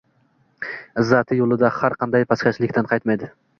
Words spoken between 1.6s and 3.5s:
har qanday pastkashlikdan qaytmaydi.